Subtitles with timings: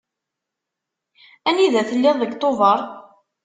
[1.49, 2.79] Anida telliḍ deg Tubeṛ?